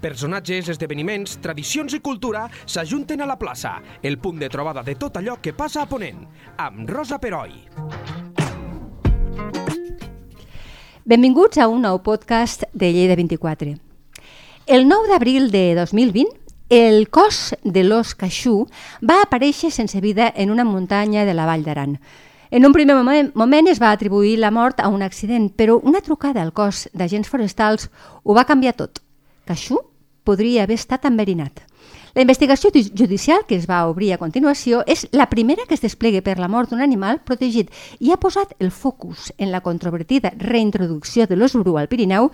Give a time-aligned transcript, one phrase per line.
[0.00, 5.16] Personatges, esdeveniments, tradicions i cultura s'ajunten a la plaça, el punt de trobada de tot
[5.16, 6.26] allò que passa a Ponent,
[6.58, 7.54] amb Rosa Peroi.
[11.06, 13.72] Benvinguts a un nou podcast de Lleida 24.
[14.66, 16.28] El 9 d'abril de 2020,
[16.68, 18.66] el cos de l'os Caixú
[19.00, 21.96] va aparèixer sense vida en una muntanya de la Vall d'Aran.
[22.50, 26.02] En un primer moment, moment es va atribuir la mort a un accident, però una
[26.02, 27.88] trucada al cos d'agents forestals
[28.22, 29.05] ho va canviar tot.
[29.46, 29.78] Caixú
[30.26, 31.62] podria haver estat enverinat.
[32.16, 36.22] La investigació judicial que es va obrir a continuació és la primera que es desplegue
[36.24, 37.70] per la mort d'un animal protegit
[38.00, 42.30] i ha posat el focus en la controvertida reintroducció de l'os bru al Pirineu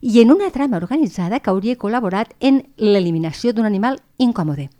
[0.00, 4.70] i en una trama organitzada que hauria col·laborat en l'eliminació d'un animal incòmode.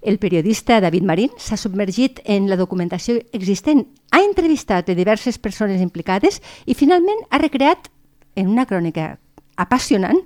[0.00, 5.82] El periodista David Marín s'ha submergit en la documentació existent, ha entrevistat a diverses persones
[5.82, 7.90] implicades i finalment ha recreat
[8.36, 9.18] en una crònica
[9.56, 10.22] apassionant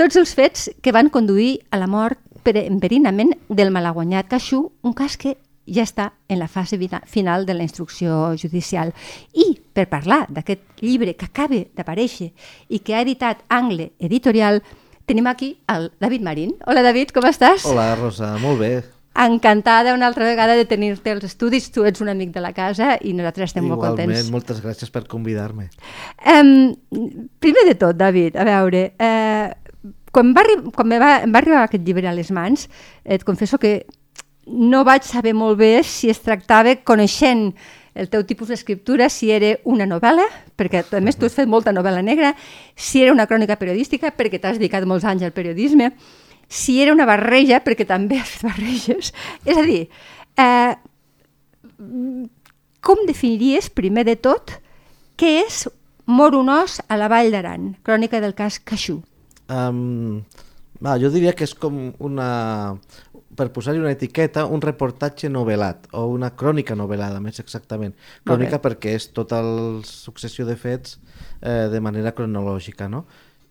[0.00, 4.94] tots els fets que van conduir a la mort per enverinament del malaguanyat Caixú, un
[4.96, 5.34] cas que
[5.68, 8.94] ja està en la fase final de la instrucció judicial.
[9.34, 12.30] I per parlar d'aquest llibre que acaba d'aparèixer
[12.68, 14.62] i que ha editat Angle Editorial,
[15.04, 16.56] tenim aquí el David Marín.
[16.64, 17.68] Hola David, com estàs?
[17.68, 18.72] Hola Rosa, molt bé.
[19.12, 21.68] Encantada una altra vegada de tenir-te als estudis.
[21.74, 24.12] Tu ets un amic de la casa i nosaltres estem Igualment, molt contents.
[24.14, 25.66] Igualment, moltes gràcies per convidar-me.
[26.24, 26.70] Um,
[27.42, 29.59] primer de tot, David, a veure, uh,
[30.10, 30.44] quan, va,
[30.74, 32.68] quan me va, em va arribar aquest llibre a les mans,
[33.04, 33.84] et confesso que
[34.46, 37.50] no vaig saber molt bé si es tractava, coneixent
[37.94, 40.24] el teu tipus d'escriptura, si era una novel·la,
[40.58, 42.32] perquè a més tu has fet molta novel·la negra,
[42.74, 45.90] si era una crònica periodística, perquè t'has dedicat molts anys al periodisme,
[46.50, 49.12] si era una barreja, perquè també has fet barreges.
[49.44, 49.84] És a dir,
[50.38, 50.74] eh,
[52.80, 54.56] com definiries, primer de tot,
[55.20, 55.66] què és
[56.10, 58.98] Mor un os a la Vall d'Aran, crònica del cas Caixú?
[59.50, 60.22] Um,
[60.80, 62.28] va, jo diria que és com una,
[63.36, 67.96] per posar-hi una etiqueta, un reportatge novel·lat, o una crònica novel·lada, més exactament.
[68.26, 68.64] Crònica okay.
[68.68, 70.98] perquè és tota la successió de fets
[71.40, 73.04] eh, de manera cronològica, no?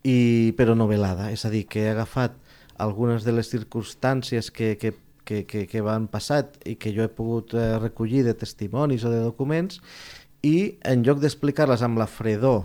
[0.07, 2.37] I, però novel·lada, és a dir, que he agafat
[2.79, 4.93] algunes de les circumstàncies que, que,
[5.27, 9.11] que, que, que van passat i que jo he pogut eh, recollir de testimonis o
[9.11, 9.81] de documents
[10.47, 12.63] i en lloc d'explicar-les amb la fredor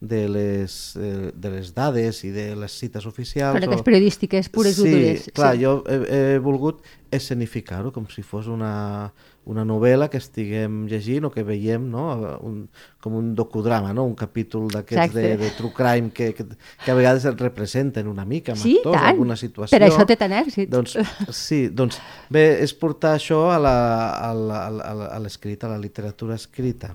[0.00, 3.56] de les, eh, de les dades i de les cites oficials...
[3.56, 3.86] Cròniques o...
[3.86, 5.24] periodístiques pures sí, i dures.
[5.34, 9.10] Clar, sí, jo he, he volgut escenificar-ho com si fos una,
[9.50, 12.04] una novel·la que estiguem llegint o que veiem no?
[12.46, 12.60] un,
[13.02, 14.04] com un docudrama, no?
[14.06, 18.28] un capítol d'aquests de, de true crime que, que, que a vegades et representen una
[18.28, 19.10] mica amb sí, actors, tant.
[19.16, 19.74] alguna situació.
[19.74, 20.70] Per això té tant èxit.
[20.70, 20.94] Doncs,
[21.34, 21.98] sí, doncs
[22.30, 26.94] bé, és portar això a l'escrit, a, a, a la literatura escrita.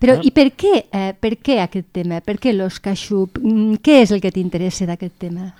[0.00, 0.24] Però no?
[0.26, 2.20] i per què, eh, per què aquest tema?
[2.24, 3.38] Per què l'Os Caixup?
[3.42, 5.52] Mm, què és el que t'interessa d'aquest tema?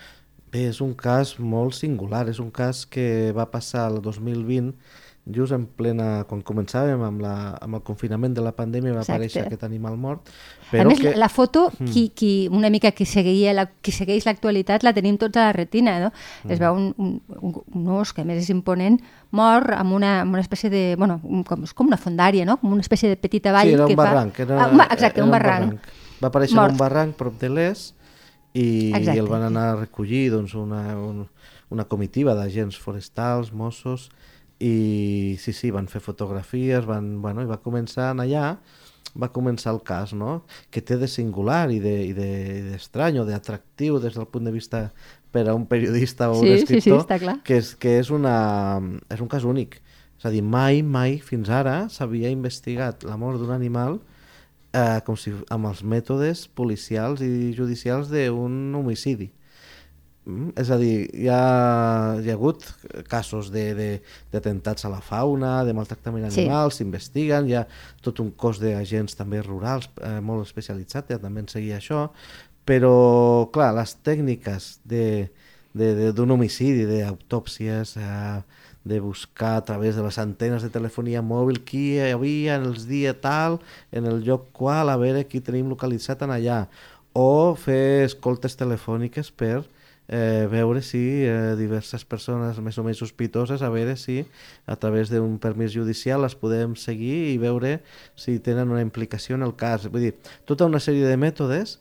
[0.48, 4.72] Bé, és un cas molt singular, és un cas que va passar el 2020
[5.34, 9.14] just en plena, quan començàvem amb, la, amb el confinament de la pandèmia va Exacte.
[9.14, 10.30] aparèixer aquest animal mort.
[10.70, 11.12] Però a més, que...
[11.20, 11.90] la foto, mm.
[11.92, 15.56] qui, qui, una mica qui, seguia la, qui segueix l'actualitat, la tenim tots a la
[15.56, 16.10] retina, no?
[16.44, 16.54] Mm.
[16.54, 18.98] Es veu un, un, un, un os que a més és imponent,
[19.36, 20.82] mort amb una, amb una espècie de...
[20.98, 22.56] Bueno, com, com una fondària, no?
[22.62, 24.48] Com una espècie de petita vall sí, era un que barranc, fa...
[24.48, 25.76] Era, ah, exacte, era un barranc.
[25.76, 25.94] barranc.
[26.18, 26.74] Va aparèixer mort.
[26.74, 27.94] un barranc prop de l'est
[28.56, 29.20] i Exacte.
[29.20, 31.26] el van anar a recollir doncs, una, un,
[31.70, 34.08] una comitiva d'agents forestals, Mossos,
[34.58, 38.56] i sí, sí, van fer fotografies, van, bueno, i va començar allà,
[39.18, 40.42] va començar el cas, no?
[40.70, 44.54] que té de singular i d'estrany de, i de, o d'atractiu des del punt de
[44.54, 44.88] vista
[45.32, 48.80] per a un periodista o sí, un escriptor, sí, sí, que, és, que és, una,
[49.12, 49.80] és un cas únic.
[50.18, 54.00] És a dir, mai, mai, fins ara, s'havia investigat la mort d'un animal
[54.72, 59.30] eh, com si, amb els mètodes policials i judicials d'un homicidi.
[60.28, 60.50] Mm?
[60.60, 61.40] És a dir, hi ha,
[62.20, 62.66] hi ha hagut
[63.08, 67.54] casos d'atemptats a la fauna, de maltractament animal, s'investiguen, sí.
[67.54, 67.64] hi ha
[68.04, 72.10] tot un cos d'agents també rurals eh, molt especialitzat, ja també en seguia això,
[72.68, 80.62] però, clar, les tècniques d'un homicidi, d'autòpsies, eh, de buscar a través de les antenes
[80.64, 83.58] de telefonia mòbil qui hi havia en els dies tal,
[83.92, 86.62] en el lloc qual, a veure qui tenim localitzat en allà,
[87.16, 89.64] o fer escoltes telefòniques per
[90.08, 94.22] eh, veure si eh, diverses persones més o menys sospitoses, a veure si
[94.66, 97.78] a través d'un permís judicial les podem seguir i veure
[98.16, 99.86] si tenen una implicació en el cas.
[99.92, 100.14] Vull dir,
[100.48, 101.78] tota una sèrie de mètodes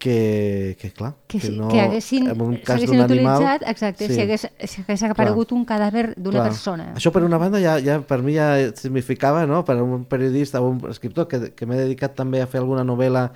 [0.00, 1.68] que, que clar, que, que sí, no...
[1.68, 3.60] que haguessin, en un cas d'un animal...
[3.68, 4.14] exacte, sí.
[4.14, 6.46] si, hagués, si hagués aparegut un cadàver d'una Clar.
[6.48, 6.86] persona.
[6.96, 8.48] Això per una banda ja, ja per mi ja
[8.80, 9.60] significava, no?
[9.68, 13.26] per un periodista o un escriptor que, que m'he dedicat també a fer alguna novel·la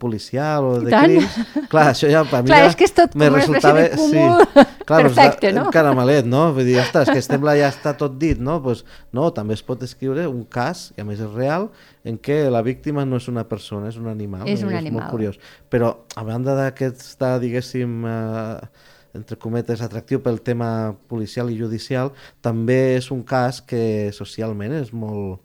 [0.00, 1.36] policial o de crims,
[1.68, 4.40] clar, això ja per mi Clar, ja és que és tot me de cúmul
[4.88, 5.68] clar, doncs, perfecte, un no?
[5.76, 6.46] caramelet, no?
[6.56, 8.56] Vull dir, ostres, que sembla ja està tot dit, no?
[8.64, 11.68] Pues, no, també es pot escriure un cas, i a més és real,
[12.04, 14.46] en què la víctima no és una persona, és un animal.
[14.48, 15.00] És un i animal.
[15.00, 15.40] molt curiós.
[15.72, 22.96] Però, a banda d'aquesta, diguéssim, eh, entre cometes, atractiu pel tema policial i judicial, també
[22.96, 25.42] és un cas que socialment és molt,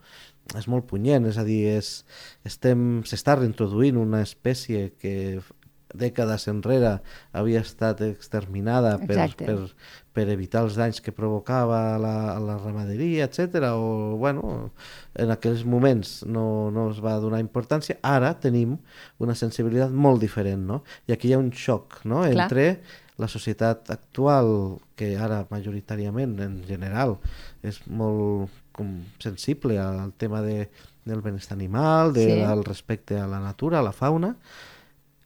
[0.53, 2.05] és molt punyent, és a dir, és,
[2.45, 5.41] estem, s'està reintroduint una espècie que
[5.99, 6.97] dècades enrere
[7.35, 9.45] havia estat exterminada per, Exacte.
[9.45, 13.71] per, per evitar els danys que provocava la, la ramaderia, etc.
[13.75, 14.71] O, bueno,
[15.15, 17.97] en aquells moments no, no es va donar importància.
[18.03, 18.77] Ara tenim
[19.19, 20.83] una sensibilitat molt diferent, no?
[21.07, 22.45] I aquí hi ha un xoc, no?, Clar.
[22.45, 22.67] entre
[23.17, 27.15] la societat actual, que ara majoritàriament, en general,
[27.63, 28.89] és molt com,
[29.23, 30.65] sensible al tema de,
[31.07, 32.41] del benestar animal, de, Sí.
[32.43, 34.35] al respecte a la natura, a la fauna,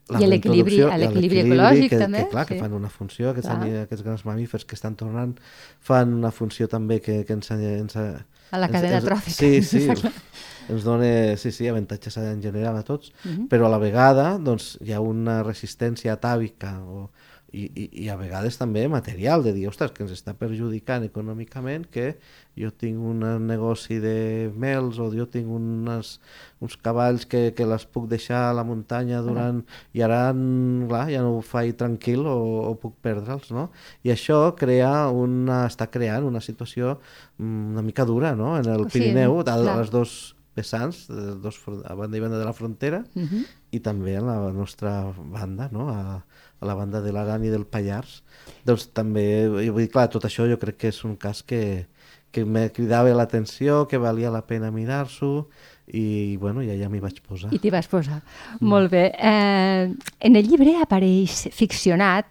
[0.10, 2.60] I a l'equilibri- reintroducció- a i l'equilibri ecològic, que, també, Que, clar, que sí.
[2.60, 3.84] fan una funció, aquests, Clar.
[3.84, 5.36] aquests grans mamífers que estan tornant,
[5.80, 9.32] fan una funció també que, que ens, ens, A la cadena ens, tròfica.
[9.32, 9.88] Sí, sí,
[10.70, 13.48] ens dona sí, sí, avantatges en general a tots, Mhm.
[13.50, 17.10] però a la vegada doncs, hi ha una resistència atàvica o,
[17.52, 21.88] i, i, i a vegades també material, de dir, ostres, que ens està perjudicant econòmicament
[21.92, 22.12] que
[22.60, 26.20] jo tinc un negoci de mels o jo tinc unes,
[26.62, 29.62] uns cavalls que, que les puc deixar a la muntanya durant...
[29.94, 32.36] i ara mm, clar, ja no ho faig tranquil o,
[32.70, 33.70] o puc perdre'ls, no?
[34.04, 36.98] I això crea una, està creant una situació
[37.38, 39.62] mm, una mica dura, no?, en el Sí, Pirineu, a, clar.
[39.74, 41.06] a les dos vessants,
[41.40, 41.56] dos,
[41.88, 43.46] a banda i banda de la frontera, Mhm.
[43.72, 45.88] i també a la nostra banda, no?
[45.94, 46.26] a,
[46.60, 48.22] a la banda de l'Aran i del Pallars.
[48.68, 51.88] Doncs també, vull dir, clar, tot això jo crec que és un cas que,
[52.32, 55.48] que me cridava l'atenció, que valia la pena mirar-s'ho,
[55.90, 57.54] i bueno, ja, ja m'hi vaig posar.
[57.56, 58.20] I t'hi vas posar.
[58.62, 59.08] Molt bé.
[59.16, 59.90] Eh,
[60.28, 62.30] en el llibre apareix ficcionat,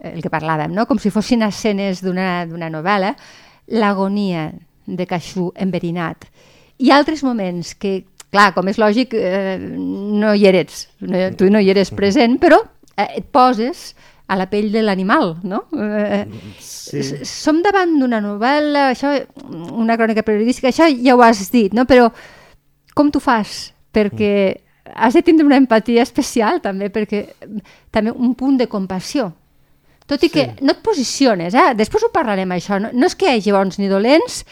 [0.00, 0.86] el que parlàvem, no?
[0.88, 3.14] com si fossin escenes d'una novel·la,
[3.76, 4.50] l'agonia
[4.86, 6.28] de Caixú enverinat.
[6.78, 7.98] Hi ha altres moments que,
[8.30, 12.60] clar, com és lògic, eh, no hi eres, no, tu no hi eres present, però
[12.96, 13.94] eh, et poses
[14.28, 15.64] a la pell de l'animal, no?
[15.78, 16.24] Eh,
[16.60, 17.00] Sí.
[17.26, 19.10] Som davant d'una novel·la, això,
[19.74, 21.82] una crònica periodística, això ja ho has dit, no?
[21.84, 22.12] però
[22.94, 23.72] com tu fas?
[23.92, 24.30] Perquè
[24.94, 27.24] has de tindre una empatia especial també, perquè
[27.90, 29.32] també un punt de compassió.
[30.06, 30.64] Tot i que Sí.
[30.64, 31.74] no et posiciones, eh?
[31.74, 34.44] després ho parlarem això, no, no és que hi hagi bons ni dolents,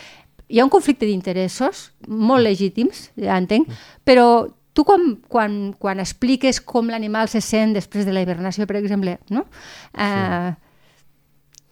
[0.49, 3.69] hi ha un conflicte d'interessos molt legítims, ja entenc,
[4.05, 8.76] però tu quan, quan, quan expliques com l'animal se sent després de la hibernació, per
[8.81, 9.47] exemple, no?
[9.94, 10.50] Eh,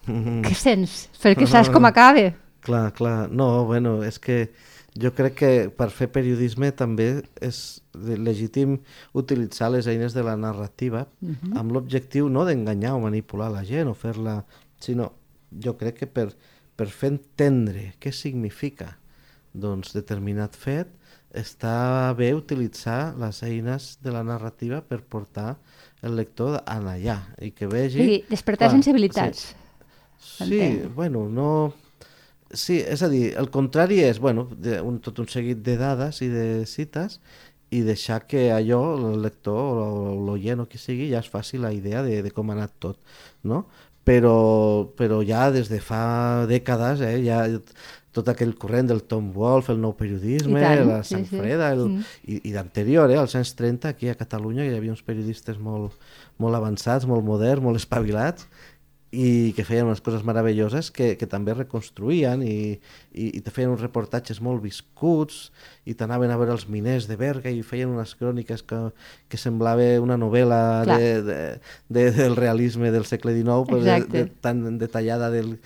[0.06, 1.06] què sents?
[1.22, 2.31] Perquè saps com acaba.
[2.62, 3.26] Clar, clar.
[3.31, 4.46] No, bueno, és que
[4.99, 8.78] jo crec que per fer periodisme també és legítim
[9.16, 11.06] utilitzar les eines de la narrativa
[11.56, 14.43] amb l'objectiu no d'enganyar o manipular la gent o fer-la...
[14.81, 15.12] sinó
[15.64, 16.28] jo crec que per,
[16.76, 18.99] per fer entendre què significa
[19.52, 20.93] doncs, determinat fet
[21.32, 25.56] està bé utilitzar les eines de la narrativa per portar
[26.05, 28.02] el lector en allà i que vegi...
[28.02, 29.46] Sí, despertar Clar, sensibilitats.
[30.19, 30.93] Sí, Entenc.
[30.94, 31.49] bueno, no...
[32.52, 36.20] Sí, és a dir, el contrari és, bueno, de, un, tot un seguit de dades
[36.20, 37.17] i de cites
[37.73, 39.87] i deixar que allò, el lector o
[40.26, 43.00] l'oient o qui sigui, ja es faci la idea de, de com ha anat tot,
[43.49, 43.64] no?
[44.04, 47.44] Però, però ja des de fa dècades, eh, ja
[48.12, 51.38] tot aquell corrent del Tom Wolfe, el nou periodisme, I tant, la sí, Sant sí.
[51.38, 52.02] Freda, el, Mm.
[52.28, 55.94] i, i d'anterior, eh, als anys 30, aquí a Catalunya hi havia uns periodistes molt,
[56.37, 58.49] molt avançats, molt moderns, molt espavilats,
[59.12, 62.78] i que feien unes coses meravelloses que, que també reconstruïen i,
[63.12, 65.50] i, i te feien uns reportatges molt viscuts
[65.85, 68.81] i t'anaven a veure els miners de Berga i feien unes cròniques que,
[69.28, 71.38] que semblava una novel·la de, de,
[71.92, 75.59] de, del realisme del segle XIX pues, de, de, tan detallada del...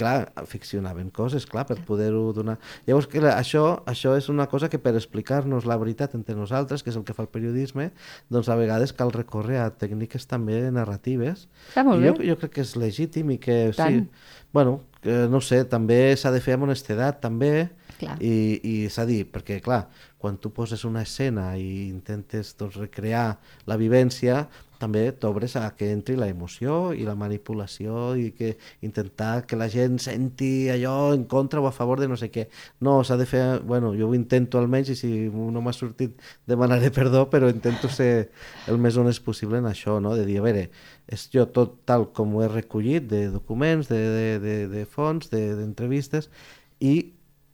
[0.00, 2.56] Clar, ficcionaven coses, clar, per poder-ho donar...
[2.86, 6.88] Llavors, que això, això és una cosa que per explicar-nos la veritat entre nosaltres, que
[6.88, 7.90] és el que fa el periodisme,
[8.32, 12.30] doncs a vegades cal recórrer a tècniques també narratives Està molt i jo, bé.
[12.30, 14.00] jo crec que és legítim i que Tant.
[14.00, 17.68] sí, bueno, que, no sé, també s'ha de fer amb honestedat també
[18.00, 18.16] Clar.
[18.24, 18.32] i,
[18.64, 19.84] i s'ha dit, perquè clar,
[20.20, 24.44] quan tu poses una escena i intentes doncs, recrear la vivència,
[24.80, 29.68] també t'obres a que entri la emoció i la manipulació i que intentar que la
[29.72, 32.46] gent senti allò en contra o a favor de no sé què.
[32.80, 33.42] No, s'ha de fer...
[33.60, 36.16] Bueno, jo ho intento almenys i si no m'ha sortit
[36.48, 38.30] demanaré perdó, però intento ser
[38.68, 40.16] el més honest possible en això, no?
[40.16, 40.68] de dir, a veure,
[41.12, 45.28] és jo tot tal com ho he recollit de documents, de, de, de, de fons,
[45.32, 46.94] d'entrevistes, de, i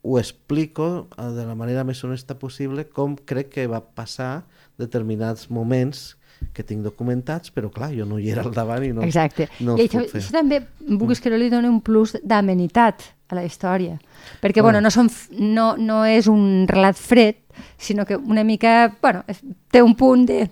[0.06, 4.46] ho explico eh, de la manera més honesta possible com crec que va passar
[4.78, 6.14] determinats moments
[6.54, 9.48] que tinc documentats, però clar, jo no hi era al davant i no, Exacte.
[9.64, 13.44] no I això, això també vulguis que no li doni un plus d'amenitat a la
[13.44, 13.96] història.
[14.42, 15.10] Perquè, bueno, no, són,
[15.40, 17.40] no, no és un relat fred,
[17.80, 19.24] sinó que una mica, bueno,
[19.72, 20.44] té un punt de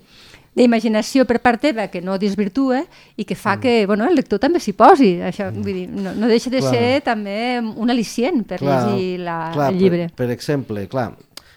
[0.55, 2.85] d'imaginació per part teva que no desvirtua
[3.17, 3.61] i que fa mm.
[3.61, 5.13] que bueno, el lector també s'hi posi.
[5.21, 5.63] Això, mm.
[5.67, 6.75] vull dir, no, no deixa de clar.
[6.75, 10.11] ser també un al·licient per clar, llegir la, clar, el llibre.
[10.13, 11.13] Per, per exemple, clar,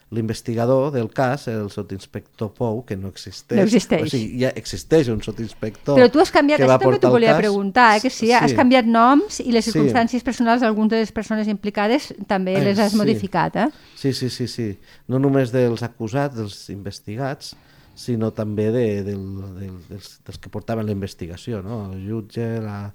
[0.10, 3.60] l'investigador del cas, el sotinspector Pou, que no existeix.
[3.60, 4.06] No existeix.
[4.06, 7.42] O sigui, ja existeix un sotinspector Però tu has canviat, això també t'ho volia cas.
[7.42, 10.26] preguntar, eh, que sí, sí, has canviat noms i les circumstàncies sí.
[10.26, 13.02] personals d'algunes de les persones implicades també eh, les has sí.
[13.02, 13.68] modificat, eh?
[14.00, 14.70] Sí, sí, sí, sí.
[15.12, 17.58] No només dels acusats, dels investigats,
[17.98, 19.16] sinó també de, de,
[19.58, 21.80] de, dels, dels que portaven la investigació, no?
[21.92, 22.92] el jutge, la,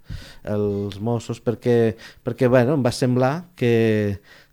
[0.54, 3.72] els Mossos, perquè, perquè bueno, em va semblar que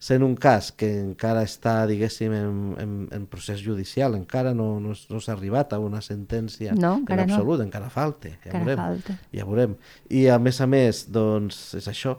[0.01, 4.95] sent un cas que encara està, diguéssim, en, en, en procés judicial, encara no, no,
[4.95, 7.69] no s'ha arribat a una sentència no, en absolut, no.
[7.69, 8.83] encara falta, ja encara veurem.
[8.83, 9.17] Falta.
[9.35, 9.79] Ja veurem.
[10.09, 12.17] I a més a més, doncs, és això,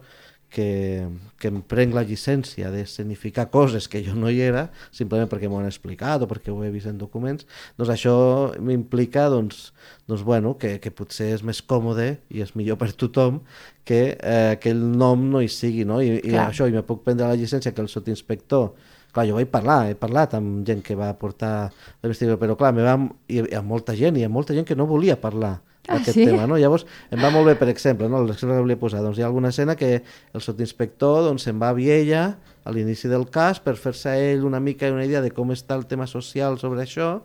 [0.51, 1.09] que,
[1.41, 5.49] que em prenc la llicència de significar coses que jo no hi era, simplement perquè
[5.49, 7.47] m'ho han explicat o perquè ho he vist en documents,
[7.79, 8.15] doncs això
[8.59, 9.71] m'implica doncs,
[10.11, 13.41] doncs bueno, que, que potser és més còmode i és millor per tothom
[13.87, 16.03] que eh, aquell nom no hi sigui, no?
[16.03, 18.73] I, i això, i me puc prendre la llicència que el sotinspector
[19.15, 21.71] clar, jo vaig parlar, he parlat amb gent que va portar
[22.03, 22.95] l'investigació, però clar, me va,
[23.31, 25.59] hi ha molta gent, hi ha molta gent que no volia parlar
[25.89, 26.27] ah, aquest sí?
[26.29, 26.47] tema.
[26.51, 26.59] No?
[26.61, 28.23] Llavors, em va molt bé, per exemple, no?
[28.27, 31.73] l'exemple que volia posar, doncs hi ha alguna escena que el sotinspector doncs, se'n va
[31.73, 32.25] a Viella
[32.65, 35.87] a l'inici del cas per fer-se ell una mica una idea de com està el
[35.89, 37.23] tema social sobre això,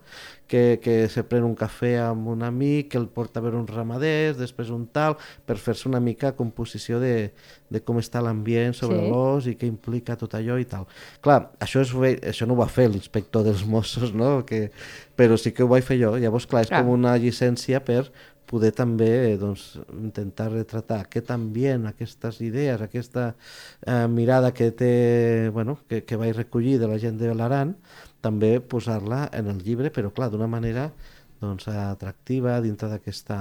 [0.47, 3.71] que, que se pren un cafè amb un amic, que el porta a veure uns
[3.73, 7.31] ramaders, després un tal, per fer-se una mica composició de,
[7.69, 9.09] de com està l'ambient sobre sí.
[9.09, 10.85] l'os i què implica tot allò i tal.
[11.25, 11.95] Clar, això, és,
[12.29, 14.37] això no ho va fer l'inspector dels Mossos, no?
[14.47, 14.69] que,
[15.17, 16.13] però sí que ho vaig fer jo.
[16.21, 16.83] Llavors, clar, és clar.
[16.83, 18.05] com una llicència per
[18.49, 23.31] poder també doncs, intentar retratar aquest ambient, aquestes idees, aquesta
[23.85, 27.75] eh, mirada que té, bueno, que, que vaig recollir de la gent de l'Aran,
[28.25, 30.89] també posar-la en el llibre, però clar, d'una manera
[31.41, 33.37] doncs, atractiva dintre d'aquesta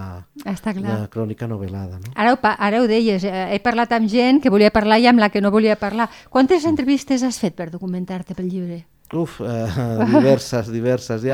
[1.13, 2.01] crònica novel·lada.
[2.03, 2.15] No?
[2.15, 5.23] Ara, ho, ara ho deies, eh, he parlat amb gent que volia parlar i amb
[5.23, 6.11] la que no volia parlar.
[6.31, 8.83] Quantes entrevistes has fet per documentar-te pel llibre?
[9.15, 9.69] Uf, eh,
[10.11, 11.25] diverses, diverses.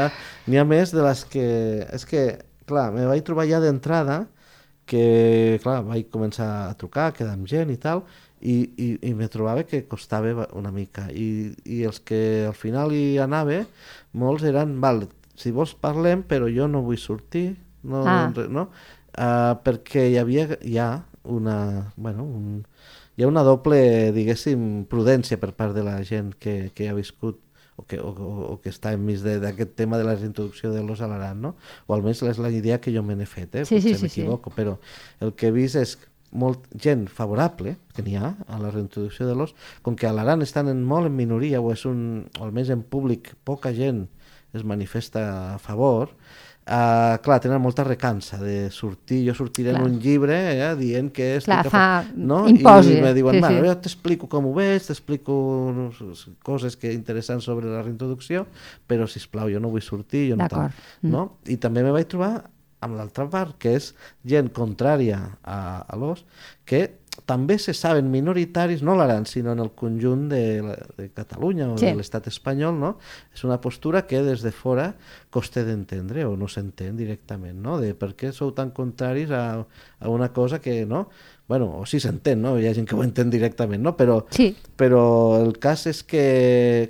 [0.47, 1.49] N'hi ha més de les que...
[1.91, 4.23] És que clar, me vaig trobar ja d'entrada
[4.91, 8.05] que, clar, vaig començar a trucar, a quedar amb gent i tal,
[8.41, 11.07] i, i, i me trobava que costava una mica.
[11.13, 13.61] I, I els que al final hi anava,
[14.19, 15.05] molts eren, val,
[15.39, 18.31] si vols parlem, però jo no vull sortir, no, ah.
[18.49, 18.71] no?
[19.11, 20.89] Uh, perquè hi havia ja
[21.31, 22.61] una, bueno, un,
[23.17, 23.79] hi ha una doble,
[24.17, 27.41] diguéssim, prudència per part de la gent que, que ha viscut
[27.81, 28.13] o que, o,
[28.53, 31.55] o que està enmig d'aquest tema de la reintroducció de l'os a l'Aran, no?
[31.89, 33.65] O almenys és la idea que jo me n'he fet, eh?
[33.65, 34.59] Sí, Potser sí, m'equivoco, sí.
[34.61, 34.77] però
[35.25, 35.97] el que he vist és
[36.31, 40.45] molt gent favorable que n'hi ha a la reintroducció de l'os, com que a l'Aran
[40.47, 44.07] estan en molt en minoria o és un, o almenys en públic poca gent
[44.53, 46.13] es manifesta a favor,
[46.71, 49.81] Uh, clar, tenen molta recança de sortir, jo sortiré clar.
[49.83, 51.49] en un llibre eh, dient que és...
[51.49, 52.05] Clar, fa...
[52.15, 52.45] no?
[52.47, 52.93] Imposi.
[52.95, 53.65] I me diuen, sí, sí.
[53.65, 55.35] jo t'explico com ho veig, t'explico
[56.47, 58.45] coses que interessants sobre la reintroducció,
[58.87, 60.71] però, si plau jo no vull sortir, jo no tant.
[61.03, 61.11] Mm.
[61.11, 61.27] No?
[61.51, 62.37] I també me vaig trobar
[62.87, 63.91] amb l'altra part, que és
[64.31, 66.23] gent contrària a, a l'os,
[66.63, 66.87] que
[67.31, 70.43] també se saben minoritaris, no l'Aran, sinó en el conjunt de,
[70.99, 71.87] de Catalunya o sí.
[71.87, 72.97] de l'estat espanyol, no?
[73.31, 74.89] És una postura que des de fora
[75.31, 77.79] costa d'entendre o no s'entén directament, no?
[77.79, 81.07] De per què sou tan contraris a, a una cosa que, no?
[81.51, 82.53] Bueno, o sí s'entén, no?
[82.63, 83.97] Hi ha gent que ho entén directament, no?
[83.99, 84.53] Però, sí.
[84.79, 85.03] però
[85.41, 86.23] el cas és que,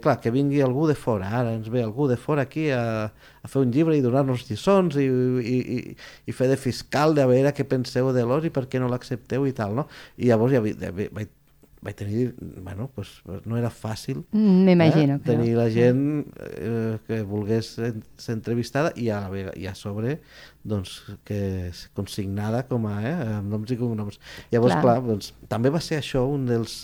[0.04, 3.48] clar, que vingui algú de fora, ara ens ve algú de fora aquí a, a
[3.48, 5.80] fer un llibre i donar-nos lliçons i, i, i,
[6.28, 9.48] i fer de fiscal de veure què penseu de l'os i per què no l'accepteu
[9.48, 9.88] i tal, no?
[10.20, 11.32] I llavors ja, ja vaig
[11.80, 13.08] vaig tenir, bueno, pues,
[13.48, 15.62] no era fàcil mm, M'imagino eh, tenir no.
[15.62, 16.02] la gent
[16.36, 20.18] eh, que volgués ser entrevistada i a, la, i a sobre
[20.60, 24.20] doncs, que és consignada com a eh, amb noms i cognoms.
[24.52, 24.82] Llavors, clar.
[25.00, 26.82] clar doncs, també va ser això un dels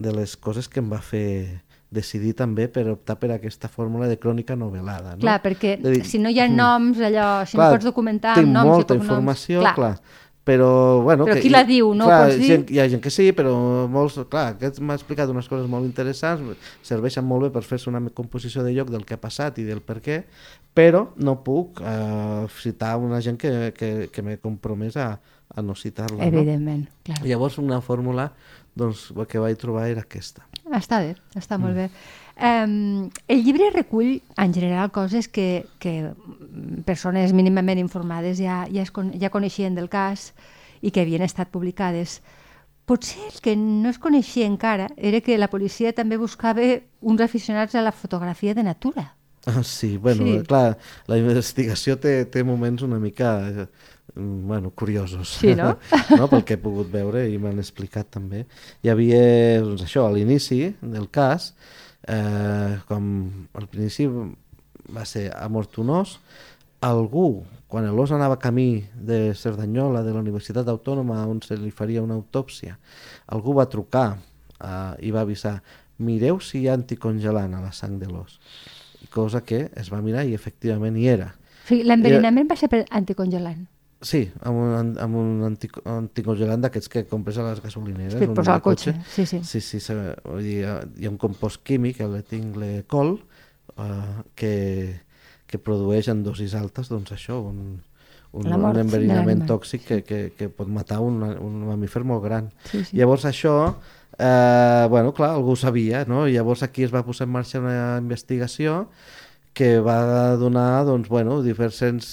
[0.00, 4.16] de les coses que em va fer decidir també per optar per aquesta fórmula de
[4.18, 5.16] crònica novel·lada.
[5.16, 5.22] No?
[5.22, 8.50] Clar, perquè dir- si no hi ha noms, allò, si Clar, no pots documentar tinc
[8.50, 9.10] noms molta i cognoms...
[9.10, 9.74] informació, clar.
[9.78, 9.94] clar
[10.50, 10.70] però,
[11.06, 12.48] bueno, Però que, qui la diu, no clar, pots dir?
[12.50, 13.54] Gent, hi ha gent que sí, però
[13.92, 18.02] molts, clar, aquest m'ha explicat unes coses molt interessants, serveixen molt bé per fer-se una
[18.10, 20.22] composició de lloc del que ha passat i del per què,
[20.74, 25.12] però no puc eh, citar una gent que, que, que m'he compromès a,
[25.54, 26.18] a no citar-la.
[26.18, 26.26] No?
[26.26, 27.20] Evidentment, clar.
[27.26, 28.32] Llavors una fórmula
[28.78, 30.46] doncs, que vaig trobar era aquesta.
[30.70, 31.62] Està bé, està Mm.
[31.66, 31.88] molt bé.
[32.40, 36.12] Um, el llibre recull, en general, coses que, que
[36.86, 40.32] persones mínimament informades ja, ja, es, ja coneixien del cas
[40.80, 42.20] i que havien estat publicades.
[42.88, 46.64] Potser el que no es coneixia encara era que la policia també buscava
[47.00, 49.14] uns aficionats a la fotografia de natura.
[49.46, 50.38] Ah, sí, bueno, Sí.
[50.38, 50.46] sí.
[50.46, 53.66] clar, la investigació té, té moments una mica eh,
[54.16, 55.28] bueno, curiosos.
[55.40, 55.78] Sí, no?
[56.18, 56.28] no?
[56.28, 58.46] Pel que he pogut veure i m'han explicat també.
[58.82, 59.22] Hi havia,
[59.62, 61.54] doncs això, a l'inici del cas,
[62.08, 63.10] eh, com
[63.54, 64.30] al principi
[64.90, 66.18] va ser a Mortonós,
[66.80, 72.02] algú, quan l'os anava camí de Cerdanyola, de la Universitat Autònoma, on se li faria
[72.02, 72.78] una autòpsia,
[73.28, 75.60] algú va trucar eh, i va avisar
[76.00, 78.40] mireu si hi ha anticongelant a la sang de l'os.
[79.12, 81.34] Cosa que es va mirar i efectivament hi era.
[81.64, 83.66] O sigui, L'enverinament va ser per anticongelant.
[84.00, 88.16] Sí, amb un, amb un antico, anticongelant d'aquests que compres a les gasolineres.
[88.16, 89.42] Per un posar al de cotxe, sí, sí.
[89.44, 90.62] Sí, sí, se, vull dir,
[90.96, 93.18] hi ha un compost químic, el etinglecol,
[93.76, 94.54] eh, que,
[95.44, 97.76] que produeix en dosis altes, doncs això, un,
[98.32, 102.48] un, un enverinament tòxic que, que, que pot matar un, un mamífer molt gran.
[102.70, 102.96] Sí, sí.
[102.96, 103.54] Llavors això,
[104.16, 106.24] eh, bueno, clar, algú ho sabia, no?
[106.24, 108.86] Llavors aquí es va posar en marxa una investigació
[109.52, 112.06] que va donar doncs, bueno, diverses,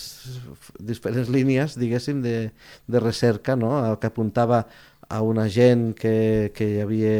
[0.79, 2.51] diferents línies, diguéssim, de,
[2.87, 3.99] de recerca, no?
[4.01, 4.65] que apuntava
[5.07, 7.13] a una gent que, que hi havia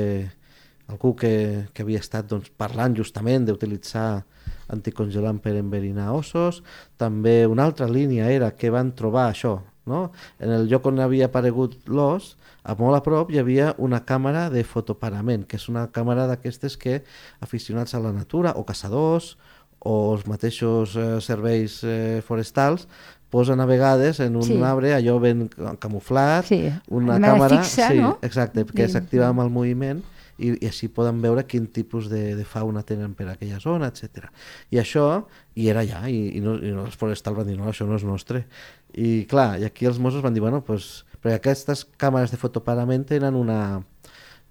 [0.87, 4.23] algú que, que havia estat doncs, parlant justament d'utilitzar
[4.71, 6.61] anticongelant per enverinar ossos.
[6.99, 10.11] També una altra línia era que van trobar això, no?
[10.39, 12.35] en el lloc on havia aparegut l'os,
[12.67, 16.75] a molt a prop hi havia una càmera de fotoparament, que és una càmera d'aquestes
[16.79, 17.01] que
[17.39, 19.37] aficionats a la natura o caçadors
[19.79, 22.87] o els mateixos eh, serveis eh, forestals
[23.29, 24.55] posen a vegades en un Sí.
[24.63, 28.17] arbre allò ben camuflat, Sí, una càmera fixa, sí, no?
[28.21, 29.99] exacte, que s'activa amb el moviment
[30.37, 34.29] i, i així poden veure quin tipus de, de fauna tenen per aquella zona, etc.
[34.71, 37.87] I això, i era allà, i, i, no, i els forestals van dir, no, això
[37.89, 38.45] no és nostre.
[38.93, 43.03] I clar, i aquí els Mossos van dir, bueno, pues, perquè aquestes càmeres de fotoparament
[43.09, 43.81] tenen una...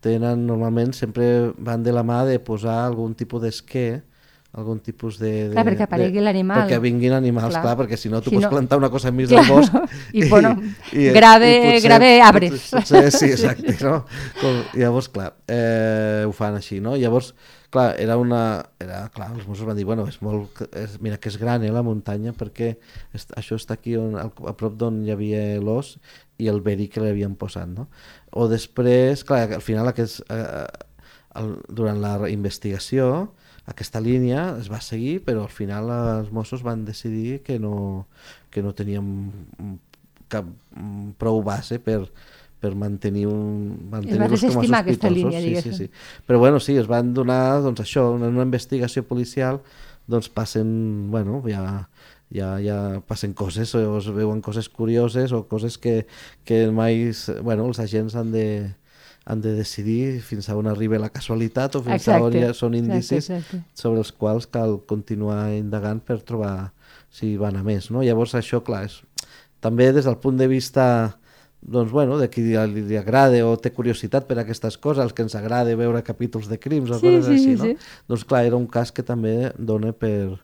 [0.04, 4.02] tenen, normalment, sempre van de la mà de posar algun tipus d'esquer,
[4.56, 5.48] algun tipus de...
[5.50, 6.62] de Clar, perquè aparegui l'animal.
[6.62, 7.62] Perquè vinguin animals, Clar.
[7.64, 9.74] clar, perquè si no tu Si pots no- plantar una cosa enmig Clar, del bosc...
[10.16, 10.54] i, bueno,
[11.12, 12.70] grave- grave arbres.
[12.72, 13.98] Potser, sí, exacte, no?
[14.40, 16.96] Com, llavors, clar, eh, ho fan així, no?
[16.96, 17.34] Llavors,
[17.74, 18.40] clar, era una...
[18.80, 20.62] Era, clar, els Mossos van dir, bueno, és molt...
[20.72, 22.72] És, mira que és gran, eh, la muntanya, perquè
[23.12, 25.98] est, això està aquí on, a prop d'on hi havia l'os
[26.40, 27.90] i el verí que l'havien posat, no?
[28.32, 30.64] O després, clar, al final aquests, eh,
[31.40, 33.34] el, durant la investigació
[33.66, 38.06] aquesta línia es va seguir, però al final els Mossos van decidir que no,
[38.50, 39.08] que no teníem
[40.30, 42.04] cap mm, prou base per,
[42.62, 45.90] per mantenir un mantenir-los com a aquesta línia, sí, sí, sí.
[46.26, 49.60] Però bueno, sí, es van donar doncs, això, en una investigació policial
[50.06, 51.88] doncs passen, bueno, ja,
[52.30, 56.04] ja, ja passen coses o es veuen coses curioses o coses que,
[56.46, 57.10] que mai,
[57.42, 58.46] bueno, els agents han de,
[59.26, 62.54] han de decidir fins a on arriba la casualitat o fins a on Exacte, ja
[62.54, 63.80] són indicis exacte, exacte.
[63.82, 66.70] sobre els quals cal continuar indagant per trobar
[67.10, 67.90] si van a més.
[67.90, 68.04] No?
[68.06, 69.00] Llavors això, clar, és,
[69.60, 70.86] també des del punt de vista
[71.66, 75.24] doncs, bueno, de qui li, li agrada o té curiositat per aquestes coses, els que
[75.26, 77.64] ens agrada veure capítols de crims o Sí, coses sí, així, sí, no?
[77.64, 78.02] sí.
[78.06, 80.36] Doncs clar, era un cas que també dona per,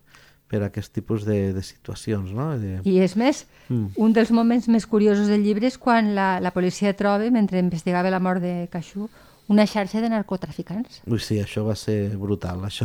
[0.53, 2.51] per aquest tipus de, de situacions, no?
[2.61, 2.77] De...
[2.85, 3.89] I és més, Mm.
[3.97, 8.11] un dels moments més curiosos del llibre és quan la, la policia troba, mentre investigava
[8.13, 9.07] la mort de Caixú,
[9.49, 11.01] una xarxa de narcotraficants.
[11.09, 12.85] Ui, sí, això va ser brutal, això.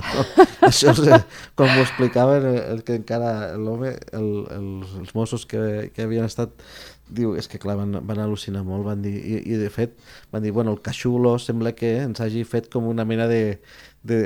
[0.66, 1.26] això és,
[1.60, 6.26] com ho explicaven, eh, el que encara l'home, el, els, els Mossos que, que havien
[6.30, 6.54] estat,
[7.08, 9.98] diu, és que clar, van, van al·lucinar molt, van dir, i, i de fet,
[10.32, 13.60] van dir, bueno, el caixulo sembla que ens hagi fet com una mena de,
[14.04, 14.22] de,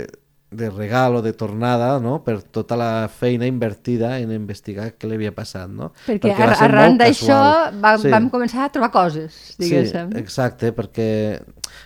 [0.52, 5.16] de regal o de tornada, no?, per tota la feina invertida en investigar què li
[5.16, 5.94] havia passat, no?
[6.06, 7.80] Perquè, va ar ser arran d'això casual.
[7.86, 8.10] va, Sí.
[8.12, 10.12] vam començar a trobar coses, diguéssim.
[10.12, 11.40] Sí, exacte, perquè,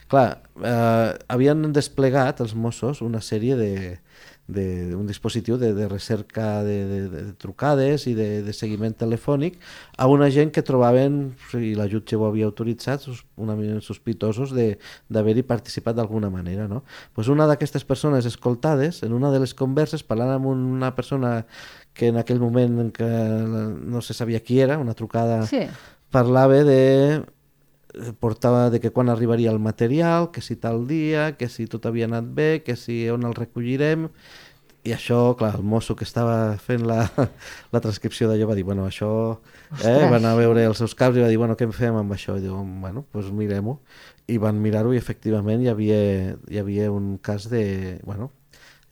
[0.10, 4.00] clar, eh, havien desplegat els Mossos una sèrie de,
[4.48, 9.58] de, un dispositiu de, de recerca de, de, de trucades i de, de seguiment telefònic
[9.98, 13.08] a una gent que trobaven, i la jutge ho havia autoritzat,
[13.42, 16.68] una mica sospitosos d'haver-hi participat d'alguna manera.
[16.70, 16.84] No?
[17.14, 21.46] Pues una d'aquestes persones escoltades, en una de les converses, parlant amb una persona
[21.96, 23.10] que en aquell moment en què
[23.82, 25.66] no se sabia qui era, una trucada Sí.
[26.12, 27.24] parlava de
[28.20, 32.10] portava de que quan arribaria el material, que si tal dia, que si tot havia
[32.10, 34.10] anat bé, que si on el recollirem,
[34.86, 37.08] i això, clar, el mosso que estava fent la,
[37.74, 39.10] la transcripció d'allò va dir, bueno, això...
[39.34, 40.10] Eh, Ostres.
[40.14, 42.38] van a veure els seus caps i va dir, bueno, què en fem amb això?
[42.38, 43.80] I diu, bueno, doncs pues mirem-ho.
[44.30, 45.98] I van mirar-ho i efectivament hi havia,
[46.38, 47.64] hi havia un cas de...
[48.06, 48.30] Bueno,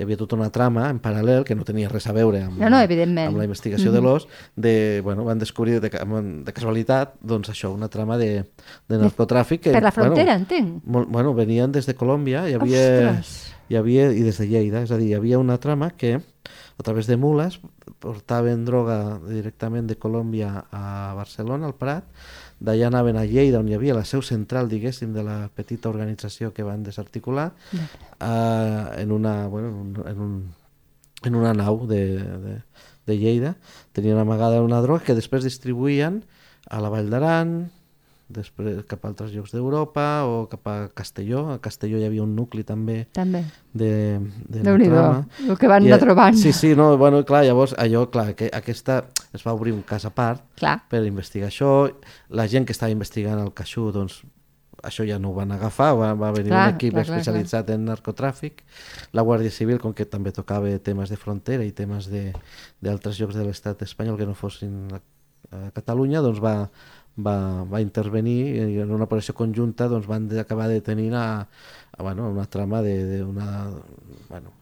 [0.04, 2.70] hi havia tota una trama en paral·lel que no tenia res a veure amb, No,
[2.70, 3.30] no, evidentment.
[3.32, 7.88] amb la investigació de l'os, de, bueno, van descobrir de, de casualitat doncs això, una
[7.90, 8.44] trama de,
[8.92, 9.64] de narcotràfic.
[9.64, 10.84] Que, Per la frontera, bueno, entenc.
[10.86, 12.84] molt, bueno, venien des de Colòmbia, hi havia,
[13.16, 13.34] Ostres.
[13.70, 16.84] hi havia, i des de Lleida, és a dir, hi havia una trama que a
[16.84, 17.60] través de mules
[18.04, 22.04] portaven droga directament de Colòmbia a Barcelona, al Prat,
[22.60, 26.54] d'allà anaven a Lleida, on hi havia la seu central, diguéssim, de la petita organització
[26.54, 27.52] que van desarticular,
[28.20, 30.54] eh, en, una, bueno, en un- en, un,
[31.24, 32.58] en una nau de, de,
[33.06, 33.56] de Lleida,
[33.92, 36.24] tenien amagada una droga que després distribuïen
[36.70, 37.72] a la Vall d'Aran,
[38.36, 41.46] després cap a altres llocs d'Europa o cap a Castelló.
[41.54, 43.44] A Castelló hi havia un nucli també També.
[43.74, 44.20] de,
[44.50, 46.38] de déu nhi el que van I, anar eh, trobant.
[46.38, 50.06] Sí, sí, no, bueno, clar, llavors allò, clar, que aquesta es va obrir un cas
[50.06, 50.80] a part Clar.
[50.90, 51.90] per investigar això.
[52.30, 54.22] La gent que estava investigant el caixú, doncs,
[54.84, 57.70] això ja no ho van agafar, va, va venir Clar, un equip clar, clar, especialitzat
[57.72, 58.64] en narcotràfic.
[59.16, 62.34] La Guàrdia Civil, com que també tocava temes de frontera i temes de-
[62.84, 66.70] d'altres llocs de l'estat espanyol que no fossin a Catalunya, doncs va,
[67.18, 72.30] va, va intervenir i en una operació conjunta doncs van acabar detenint a, a, bueno,
[72.32, 73.50] una trama d'una...
[74.30, 74.54] Bueno,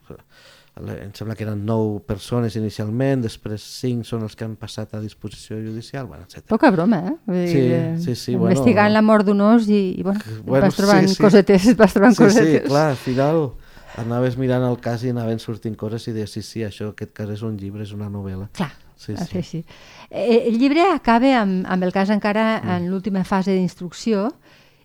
[1.02, 5.00] em sembla que eren nou persones inicialment, després cinc són els que han passat a
[5.02, 6.46] disposició judicial, bueno, etc.
[6.48, 7.16] Poca broma, eh?
[7.28, 8.94] Vull Sí, dir, sí, sí, Investigant bueno.
[8.96, 11.22] la mort d'un os i, i bueno, Bueno, vas trobant sí, sí.
[11.22, 12.68] cosetes, vas trobant Sí, sí, cosetes.
[12.70, 13.42] clar, al final
[14.00, 17.28] anaves mirant el cas i anaven sortint coses i deies, sí, sí, això, aquest cas
[17.36, 18.48] és un llibre, és una novel·la.
[18.56, 18.70] Clar,
[19.02, 19.64] Sí, sí, sí.
[20.10, 22.76] Eh, El llibre acaba amb, amb el cas encara Mm.
[22.76, 24.28] en l'última fase d'instrucció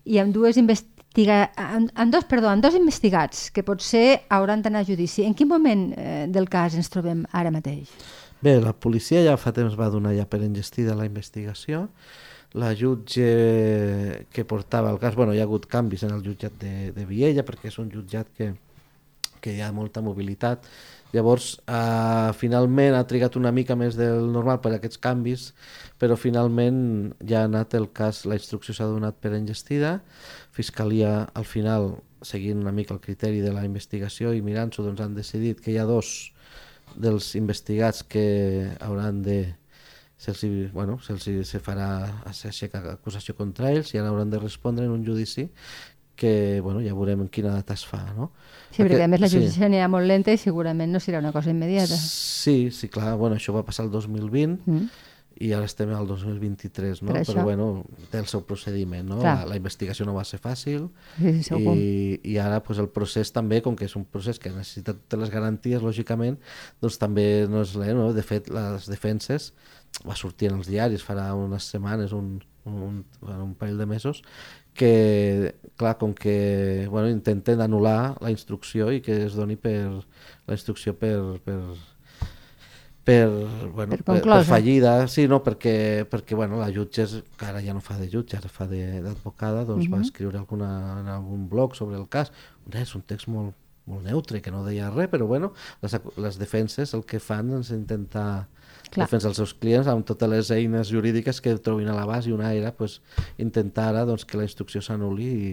[0.04, 1.50] i amb dues investiga...
[1.56, 5.24] amb, amb dos, perdó, amb dos investigats que potser hauran d'anar a judici.
[5.24, 7.88] En quin moment eh, del cas ens trobem ara mateix?
[8.40, 11.88] Bé, la policia ja fa temps va donar ja per engestida la investigació.
[12.54, 16.92] La jutge que portava el cas, bueno, hi ha hagut canvis en el jutjat de,
[16.96, 18.52] de Viella perquè és un jutjat que,
[19.42, 20.64] que hi ha molta mobilitat.
[21.12, 25.52] Llavors, eh, finalment ha trigat una mica més del normal per aquests canvis,
[25.98, 30.02] però finalment ja ha anat el cas, la instrucció s'ha donat per engestida.
[30.52, 35.16] Fiscalia, al final, seguint una mica el criteri de la investigació i mirant-s'ho, doncs han
[35.16, 36.32] decidit que hi ha dos
[36.96, 39.40] dels investigats que hauran de
[40.18, 41.88] se'ls bueno, se'ls se farà
[42.34, 45.46] s'aixeca acusació contra ells i ara hauran de respondre en un judici
[46.18, 48.32] que bueno, ja veurem en quina data es fa no?
[48.72, 49.38] Sí, perquè a més la sí.
[49.38, 51.94] justícia anirà molt lenta i segurament no serà una cosa immediata.
[51.96, 54.88] Sí, sí, clar, bueno, això va passar el 2020 Mm.
[55.38, 57.12] i ara estem al 2023, no?
[57.12, 57.30] Per això.
[57.36, 59.20] Però bueno, té el seu procediment, no?
[59.20, 59.44] Clar.
[59.44, 60.88] La, la investigació no va ser fàcil
[61.20, 61.76] Sí, sí, segur.
[61.78, 65.20] i, i ara pues, el procés també, com que és un procés que necessita totes
[65.22, 66.40] les garanties, lògicament,
[66.82, 68.10] doncs també no és lent, no?
[68.12, 69.52] De fet, les defenses
[70.02, 74.24] va sortir en els diaris farà unes setmanes, un, un, bueno, un parell de mesos,
[74.78, 79.74] que, clar, com que bueno, intenten anul·lar la instrucció i que es doni per
[80.46, 81.58] la instrucció per, per,
[83.04, 83.28] per,
[83.74, 87.06] bueno, Per per, per fallida, sí, no, perquè, perquè bueno, la jutge,
[87.38, 91.00] que ara ja no fa de jutge, ara fa de- d'advocada, doncs va escriure alguna,
[91.00, 92.30] en algun blog sobre el cas.
[92.72, 93.54] És un text molt,
[93.88, 97.72] molt neutre, que no deia res, però bueno, les, les defenses el que fan és
[97.74, 98.46] intentar
[98.88, 99.04] Clar.
[99.04, 102.52] defensar els seus clients amb totes les eines jurídiques que trobin a l'abast i una
[102.56, 102.98] era pues,
[103.40, 105.50] intentar ara doncs, que la instrucció s'anul·li i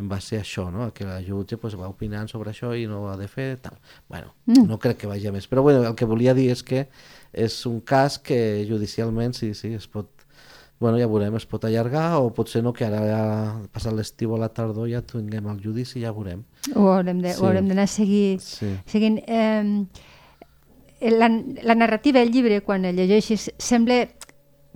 [0.00, 0.88] en base a això, no?
[0.94, 3.78] que la jutge pues, va opinant sobre això i no ho ha de fer, tal.
[4.08, 4.66] Bueno, mm.
[4.70, 6.88] no crec que vagi a més, però bueno, el que volia dir és que
[7.34, 10.23] és un cas que judicialment sí, sí, es pot
[10.80, 13.20] bueno, ja veurem, es pot allargar o potser no, que ara ja
[13.72, 16.42] passat l'estiu a la tardor ja tinguem el judici, ja veurem.
[16.74, 17.40] Ho haurem de- Sí.
[17.40, 18.74] ho haurem d'anar seguir, Sí.
[18.86, 19.20] seguint.
[19.26, 19.86] Eh,
[21.10, 21.28] la,
[21.62, 24.08] la narrativa del llibre, quan el llegeixes, sembla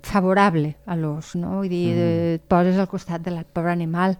[0.01, 1.57] favorable a l'os, no?
[1.59, 2.35] Vull dir, mm.
[2.39, 4.17] et poses al costat del pobre animal,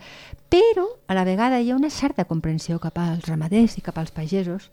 [0.52, 4.12] però a la vegada hi ha una certa comprensió cap als ramaders i cap als
[4.12, 4.72] pagesos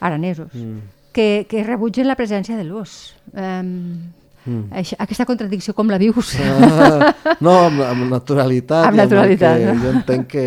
[0.00, 0.78] aranesos Mm.
[1.12, 3.14] que, que rebutgen la presència de l'os.
[3.32, 4.12] Um,
[4.44, 4.72] Mm.
[4.74, 6.34] això, aquesta contradicció com la vius?
[6.42, 7.12] Ah,
[7.44, 8.88] no, amb, amb naturalitat.
[8.88, 9.76] Amb naturalitat, que no?
[9.84, 10.46] Jo entenc que,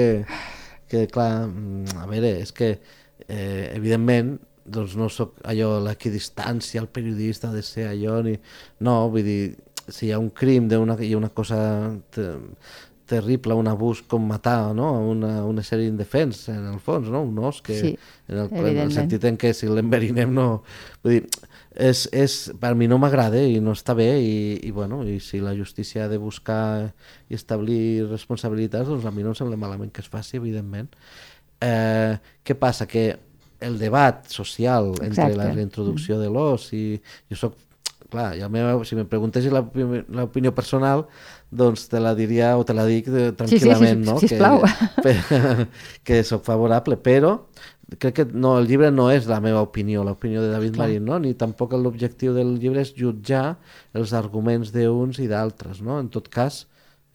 [0.92, 2.74] que, clar, mm, a veure, és que,
[3.28, 8.36] eh, evidentment, doncs no sóc allò l'equidistància, el periodista ha de ser allò, ni...
[8.86, 9.40] no, vull dir,
[9.88, 11.60] si hi ha un crim, una, hi ha una cosa
[13.06, 14.90] terrible, un abús com matar no?
[15.12, 17.24] una, una sèrie indefens, en el fons, no?
[17.24, 17.92] un os que, Sí,
[18.28, 20.48] en, el, en el sentit en què si l'enverinem no...
[21.04, 25.02] Vull dir, és, és, per mi no m'agrada i no està bé i, i, bueno,
[25.04, 26.94] i si la justícia ha de buscar
[27.30, 30.90] i establir responsabilitats, doncs a mi no em sembla malament que es faci, evidentment.
[31.64, 32.16] Eh,
[32.46, 32.88] què passa?
[32.88, 33.10] Que
[33.66, 35.38] el debat social entre Exacte.
[35.40, 36.86] la reintroducció de l'os i
[37.32, 37.62] jo soc
[38.12, 41.06] clar, ja meva, si me preguntessis l'opi- l'opinió personal,
[41.50, 44.18] doncs te la diria o te la dic eh, Sí, sí, sí, tranquil·lament, no?
[44.20, 44.40] Que,
[45.06, 45.68] per,
[46.04, 47.38] que sóc favorable, però
[48.00, 50.88] crec que no, el llibre no és la meva opinió, l'opinió de David Clar.
[50.88, 51.20] Marín, no?
[51.22, 53.58] ni tampoc l'objectiu del llibre és jutjar
[53.94, 56.00] els arguments d'uns i d'altres, no?
[56.02, 56.66] En tot cas,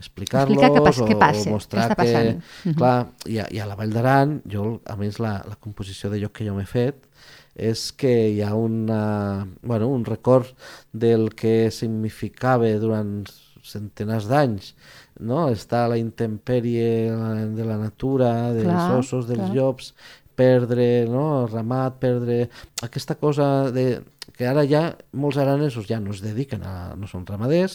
[0.00, 2.06] explicar-los Explicar o, o mostrar està que...
[2.06, 2.40] passant.
[2.64, 2.76] Mhm.
[2.78, 6.22] Clar, i a, i a la Vall d'Aran, jo, a més, la, la composició de
[6.22, 7.04] lloc que jo m'he fet
[7.54, 10.50] és que hi ha una, bueno, un record
[10.92, 13.24] del que significava durant
[13.66, 14.74] centenars d'anys
[15.20, 15.44] no?
[15.52, 17.10] està la intempèrie
[17.56, 19.54] de la natura, dels Clar, ossos, dels clar.
[19.54, 19.92] llops,
[20.40, 21.42] perdre no?
[21.44, 22.46] el ramat, perdre
[22.86, 24.00] aquesta cosa de,
[24.36, 24.82] que ara ja
[25.20, 26.94] molts aranesos ja no es dediquen a...
[26.96, 27.74] no són ramaders,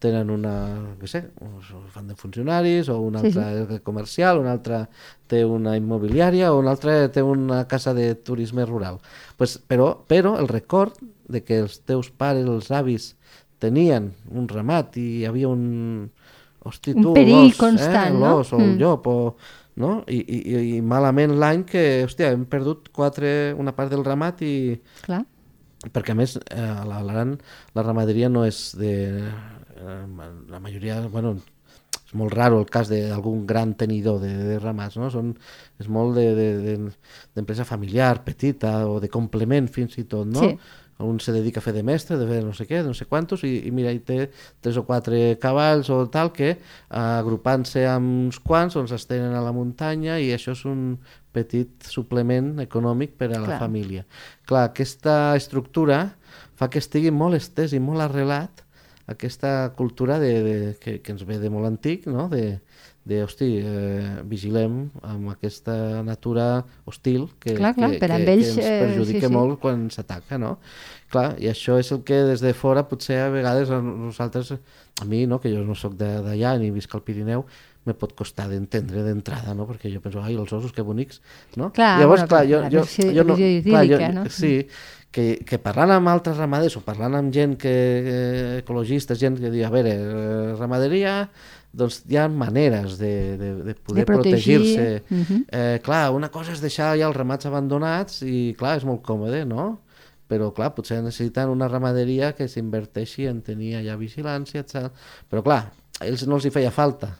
[0.00, 0.54] tenen una,
[1.00, 1.20] què sé,
[1.92, 3.82] fan de funcionaris o una Sí, altra sí.
[3.84, 4.86] comercial, una altra
[5.28, 8.96] té una immobiliària o una altra té una casa de turisme rural.
[9.36, 10.96] Pues, però, però el record
[11.28, 13.10] de que els teus pares, els avis,
[13.60, 16.08] tenien un ramat i hi havia un...
[16.66, 18.32] Hosti, Un tu, perill l'os, constant, eh, no?
[18.40, 18.78] o el Mm.
[18.80, 19.36] llop, o,
[19.76, 20.04] no?
[20.08, 24.54] I, i, i malament l'any que, hòstia, hem perdut quatre, una part del ramat i,
[25.04, 25.22] Clar.
[25.92, 27.36] perquè a més eh, a la- a l'Aran
[27.76, 28.94] la ramaderia no és de
[29.28, 30.00] eh,
[30.48, 31.36] la majoria, bueno
[32.06, 35.08] és molt raro el cas d'algun gran tenidor de, de ramats, no?
[35.10, 35.32] Són,
[35.82, 36.92] és molt d'empresa de, de,
[37.34, 40.44] d'empresa familiar, petita o de complement fins i tot, no?
[40.44, 40.52] Sí.
[41.04, 43.04] Un se dedica a fer de mestre, de fer no sé què, de no sé
[43.04, 44.30] quantos, i, i mira, hi té
[44.64, 49.36] tres o quatre cavalls o tal que eh, agrupant-se amb uns quants doncs es tenen
[49.36, 50.96] a la muntanya i això és un
[51.36, 53.58] petit suplement econòmic per a la Clar.
[53.60, 54.06] família.
[54.48, 56.06] Clar, aquesta estructura
[56.56, 58.64] fa que estigui molt estès i molt arrelat
[59.06, 62.26] aquesta cultura de, de, que, que ens ve de molt antic, no?
[62.32, 62.58] de,
[63.06, 68.48] de hosti, eh, vigilem amb aquesta natura hostil que, Clar, clar, que, per que, ells,
[68.56, 69.32] que ens eh, perjudica sí, sí.
[69.36, 70.56] molt quan s'ataca, no?
[71.14, 74.50] Clar, i això és el que des de fora potser a vegades a nosaltres,
[75.00, 77.46] a mi, no, que jo no sóc de- d'allà ni visc al Pirineu,
[77.86, 79.68] me pot costar d'entendre d'entrada, no?
[79.70, 81.20] Perquè jo penso, ai, els ossos, que bonics,
[81.54, 81.70] no?
[81.72, 83.36] Clar, Llavors, bueno, clar, jo, jo, visió- jo la no,
[83.70, 84.24] clar, jo, no?
[84.34, 84.56] Sí,
[85.14, 89.52] que, que parlant amb altres ramaders o parlant amb gent que, eh, ecologistes, gent que
[89.54, 91.28] diu, a veure, eh, ramaderia,
[91.72, 95.02] doncs hi ha maneres de, de, de poder De protegir, protegir-se.
[95.08, 95.42] mhm.
[95.50, 99.44] eh, clar, una cosa és deixar ja els ramats abandonats i, clar, és molt còmode,
[99.48, 99.80] no?
[100.26, 104.90] Però, clar, potser necessiten una ramaderia que s'inverteixi en tenir allà vigilància, etc.
[105.30, 105.60] Però, clar,
[106.00, 107.12] a ells no els hi feia falta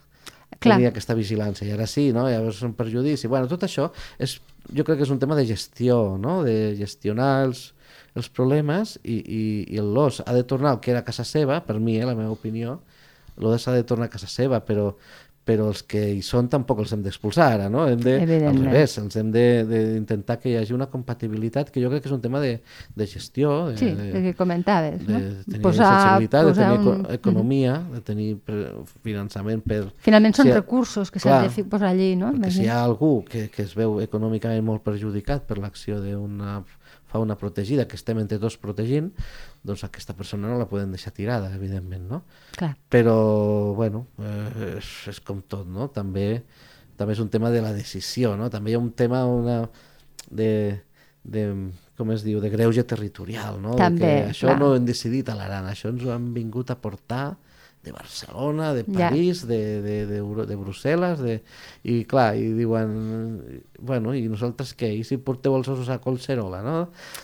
[0.57, 0.77] Clar.
[0.77, 2.25] tenir aquesta vigilància, i ara sí, no?
[2.27, 3.29] Llavors és un perjudici.
[3.31, 4.37] Bueno, tot això és,
[4.73, 6.41] jo crec que és un tema de gestió, no?
[6.43, 7.69] De gestionar els,
[8.17, 9.41] els problemes i, i,
[9.75, 12.33] i l'os ha de tornar al que era casa seva, per mi, eh, la meva
[12.33, 12.79] opinió,
[13.37, 14.93] l'os ha de tornar a casa seva, però,
[15.47, 17.85] però els que hi són tampoc els hem d'expulsar ara, no?
[17.87, 18.17] Hem de,
[18.49, 22.09] al revés, els hem de- d'intentar que hi hagi una compatibilitat, que jo crec que
[22.09, 22.57] és un tema de,
[22.95, 25.19] de gestió, de, Sí, de, que comentaves, de no?
[25.47, 28.29] tenir Posar- sensibilitat, de posar tenir un- eco economia, de tenir
[29.03, 29.85] finançament per...
[30.03, 32.33] Finalment són si ha- recursos que s'han de posar allí, no?
[32.35, 36.59] Perquè si hi ha algú que, que es veu econòmicament molt perjudicat per l'acció d'una
[37.07, 39.11] fauna protegida que estem entre tots protegint,
[39.63, 42.21] doncs aquesta persona no la podem deixar tirada, evidentment, no?
[42.57, 42.73] Clar.
[42.91, 43.17] Però,
[43.77, 45.87] bueno, eh, és, és com tot, no?
[45.95, 46.43] També,
[46.99, 48.49] també és un tema de la decisió, no?
[48.51, 49.61] També hi ha un tema una,
[50.29, 50.51] de,
[51.23, 51.47] de,
[51.97, 53.75] com es diu, de greuge territorial, no?
[53.79, 54.59] També, de que això clar.
[54.59, 57.37] no ho hem decidit a l'Aran, això ens ho han vingut a portar
[57.87, 59.07] de Barcelona, de Ja.
[59.07, 61.37] París, de, de, de, Euro- de Brussel·les, de...
[61.87, 64.89] i clar, i diuen, bueno, i nosaltres què?
[64.97, 66.75] I si porteu els ossos a Collserola, no?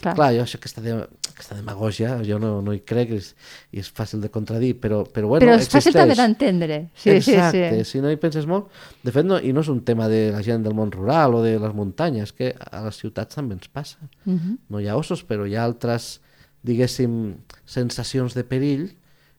[0.01, 0.13] Clar.
[0.15, 0.95] Clar, jo això, aquesta, de,
[1.31, 3.29] aquesta demagògia, jo no, no hi crec és,
[3.73, 5.99] i és fàcil de contradir, però, però bueno, Però és fàcil existeix.
[6.01, 6.79] també d'entendre.
[6.95, 7.91] Sí, Exacte, sí, sí.
[7.91, 8.69] si no hi penses molt...
[9.03, 11.43] De fet, no, i no és un tema de la gent del món rural o
[11.43, 13.97] de les muntanyes, que a les ciutats també ens passa.
[14.25, 14.57] Mhm.
[14.69, 16.19] No hi ha ossos, però hi ha altres,
[16.63, 17.35] diguéssim,
[17.65, 18.91] sensacions de perill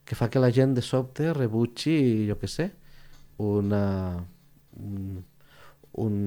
[0.05, 2.67] que fa que la gent de sobte rebutgi, jo què sé,
[3.41, 4.23] una,
[4.77, 5.23] un,
[5.97, 6.19] un,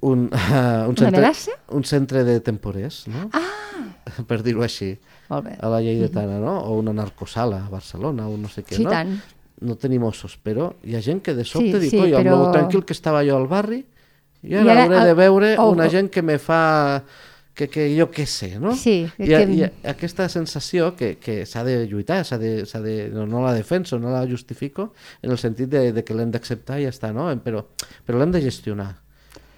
[0.00, 1.30] un, uh, un, centre,
[1.72, 3.28] un centre de temporers, no?
[3.32, 3.42] Ah!
[4.28, 4.92] per dir-ho així,
[5.28, 5.56] Molt bé.
[5.58, 6.58] a la Lleidatana, no?
[6.70, 8.90] O una narcosala a Barcelona, o no sé què, Sí, no?
[8.94, 9.16] tant.
[9.66, 12.30] No tenim ossos, però hi ha gent que de sobte Sí, diu, sí, però- amb
[12.44, 13.80] lo tranquil que estava jo al barri,
[14.42, 17.02] i ara, I ara hauré el- de veure oh, una gent que me fa
[17.56, 18.74] que, que jo què sé, no?
[18.76, 23.24] Sí, I, que- i aquesta sensació que, que s'ha de lluitar, s'ha de, de, no,
[23.26, 26.84] no la defenso, no la justifico, en el sentit de, de que l'hem d'acceptar i
[26.84, 27.30] ja està, no?
[27.42, 27.64] Però,
[28.04, 28.90] però l'hem de gestionar.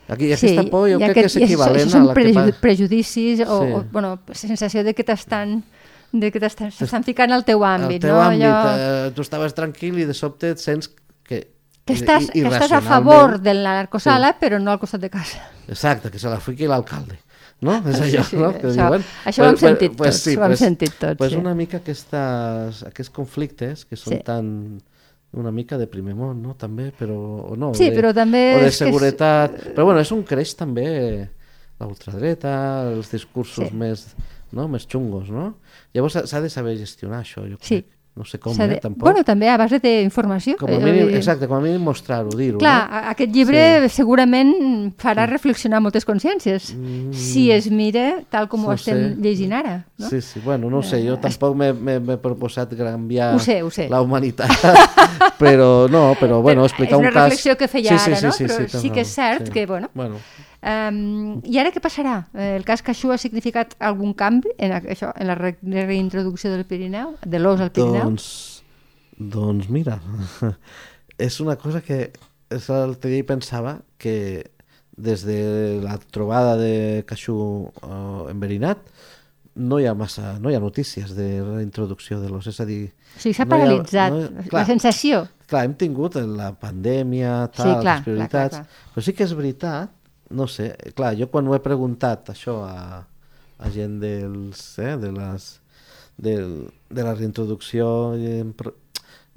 [0.08, 2.40] Aquí, aquesta por jo crec aquest- que és equivalent i a són la que preju
[2.40, 2.60] fa...
[2.60, 3.72] prejudicis o, Sí.
[3.76, 5.62] o bueno, sensació de que t'estan
[6.10, 8.22] de que t'estan ficant al teu àmbit, el teu no?
[8.22, 9.08] àmbit, Allò...
[9.08, 10.88] eh, tu estaves tranquil i de sobte et sents
[11.22, 11.42] que...
[11.84, 15.10] que estàs, i- que estàs a favor de la narcosala, però no al costat de
[15.10, 15.42] casa.
[15.68, 17.18] Exacte, que se la fiqui l'alcalde.
[17.60, 17.74] No?
[17.90, 18.52] És Sí, allò, sí, no?
[18.54, 19.04] Que això- diuen...
[19.26, 21.36] això ho hem sentit tots, ho hem pues, sentit tots, Pues sí.
[21.36, 24.22] una mica aquestes, aquests conflictes que són Sí.
[24.24, 24.80] tan
[25.32, 26.54] una mica de primer món, no?
[26.56, 27.16] També, però...
[27.52, 29.58] O no, Sí, de, però també O de que és- seguretat...
[29.74, 31.28] Però bueno, és un creix també
[31.78, 33.74] la ultradreta, els discursos Sí.
[33.76, 34.06] més,
[34.52, 34.66] no?
[34.68, 35.58] més xungos, no?
[35.94, 37.84] Llavors s'ha- de saber gestionar això, jo Sí.
[38.18, 39.04] No sé com, eh, de- tampoc.
[39.04, 40.56] Bueno, també a base d'informació.
[40.58, 42.58] com a Eh, mínim, dir- exacte, com a mínim mostrar-ho, dir-ho.
[42.58, 42.96] Clar, no?
[43.12, 47.12] aquest llibre segurament farà reflexionar moltes consciències, Mm.
[47.12, 49.16] si es mira tal com ho No estem sé.
[49.22, 49.86] llegint ara.
[49.96, 50.08] No?
[50.10, 53.88] Sí, sí, bueno, no ho sé, jo tampoc m'he- proposat canviar Ho sé, ho sé.
[53.88, 54.50] la humanitat,
[55.38, 57.22] però no, però bueno, explicar és una un cas...
[57.24, 58.32] reflexió que feia ara, no?
[58.32, 60.16] Però tens sí que és cert que, bueno, bueno
[60.58, 62.16] Um, I ara què passarà?
[62.34, 66.64] Eh, El cas Caixú ha significat algun canvi en, això, en la re reintroducció del
[66.66, 68.08] Pirineu, de l'os al Pirineu?
[68.08, 68.26] doncs,
[69.18, 70.00] doncs mira,
[71.28, 72.08] és una cosa que
[72.50, 74.50] l'altre dia pensava que
[74.98, 77.38] des de la trobada de Caixú
[77.84, 78.82] eh, enverinat
[79.58, 82.92] no hi ha massa, no hi ha notícies de reintroducció de l'os, és a dir...
[83.16, 85.22] O sigui, s'ha no hi ha- paralitzat no clar, la sensació.
[85.50, 89.26] Clar, hem tingut la pandèmia, Sí, tal, clar, les prioritats, clar, clar, però sí que
[89.26, 89.94] és veritat,
[90.30, 93.06] no sé, clar, jo quan ho he preguntat això a,
[93.58, 95.60] a gent dels, eh, de les
[96.18, 97.86] del, de la reintroducció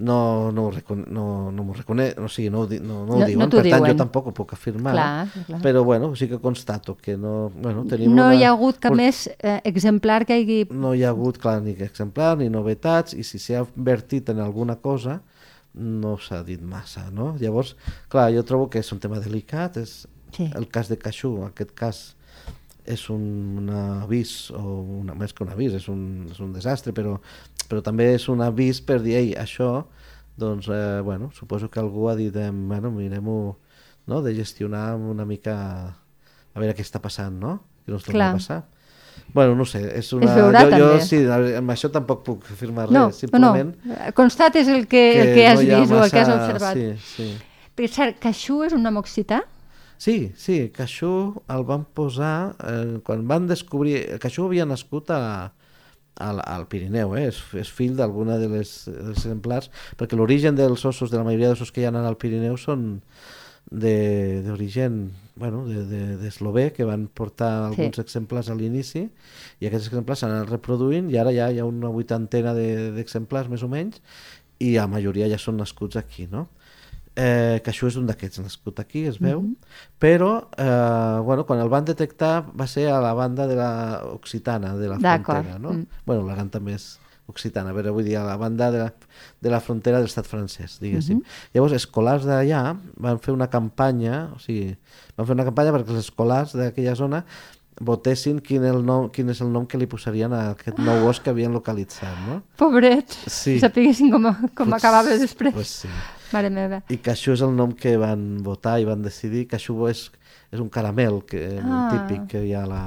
[0.01, 0.71] no, no,
[1.07, 3.83] no, no m'ho reconec, o sigui, no, no, no, No- ho diuen, no per tant
[3.83, 3.91] diuen.
[3.91, 5.59] jo tampoc ho puc afirmar, Clar, clar.
[5.61, 8.89] però bueno, sí que constato que no, bueno, tenim No una, hi ha hagut cap
[8.91, 10.65] por- més eh, exemplar que hagi...
[10.71, 14.77] no hi ha hagut, clar, ni exemplar, ni novetats, i si s'ha invertit en alguna
[14.81, 15.19] cosa,
[15.73, 17.35] no s'ha dit massa, no?
[17.39, 17.75] Llavors,
[18.09, 20.49] clar, jo trobo que és un tema delicat, és Sí.
[20.55, 22.01] el cas de Caixú, aquest cas
[22.85, 23.21] és un,
[23.61, 27.19] un avís, o una, més que un avís, és un, és un desastre, però,
[27.69, 29.85] però també és un avís per dir, ei, això,
[30.41, 33.57] doncs, eh, bueno, suposo que algú ha dit, eh, bueno, mirem-ho,
[34.07, 35.55] no?, de gestionar una mica,
[36.53, 38.29] a veure què està passant, no?, que no es torni Clar.
[38.31, 38.63] a passar.
[39.33, 40.33] Bueno, no sé, és una...
[40.35, 41.05] veurà, jo, jo també.
[41.05, 41.21] sí,
[41.59, 45.61] amb això tampoc puc afirmar No, res, simplement no, constates el que, el que has
[45.61, 46.75] no vist o el que has massa- observat.
[46.75, 47.29] Sí, sí.
[47.75, 49.43] Per cert, Caixú és un nom occità?
[50.01, 51.11] Sí, sí, Caixú
[51.53, 53.99] el van posar, eh, quan van descobrir...
[54.23, 55.19] Caixú havia nascut a,
[56.17, 57.27] al, al Pirineu, eh?
[57.29, 61.51] és, és fill d'alguna de les, dels exemplars, perquè l'origen dels ossos, de la majoria
[61.51, 62.87] d'ossos que hi ha al Pirineu són
[63.69, 68.01] de- d'origen bueno, de- de- d'eslové, de, que van portar alguns Sí.
[68.01, 69.03] exemplars a l'inici,
[69.61, 73.49] i aquests exemplars s'han anat reproduint, i ara ja hi ha una vuitantena de- d'exemplars,
[73.53, 74.01] més o menys,
[74.59, 76.47] i la majoria ja són nascuts aquí, no?
[77.15, 79.55] Eh, que això és un d'aquests nascut aquí, es veu, Mhm.
[79.99, 84.75] però eh, bueno, quan el van detectar va ser a la banda de la occitana,
[84.77, 84.97] de la
[85.33, 85.73] frontera, no?
[85.73, 85.85] mm.
[86.05, 88.93] Bueno, l'Aran també és occitana, però vull dir, a la banda de la,
[89.39, 91.17] de la frontera de l'estat francès, diguéssim.
[91.17, 91.23] Mhm.
[91.53, 94.75] Llavors, escolars d'allà van fer una campanya, o sigui,
[95.15, 97.25] van fer una campanya perquè els escolars d'aquella zona
[97.79, 101.19] votessin quin, el nom, quin és el nom que li posarien a aquest nou os
[101.19, 102.41] que havien localitzat, no?
[102.57, 103.59] Pobrets, Sí.
[103.59, 105.53] sapiguessin com, com acabava després.
[105.53, 105.87] Pues sí.
[106.31, 106.81] Mare meva.
[106.89, 109.47] I Caixú és el nom que van votar i van decidir.
[109.51, 110.05] Caixú és,
[110.51, 111.65] és un caramel que, Ah.
[111.65, 111.89] ah.
[111.91, 112.83] típic que hi ha a la,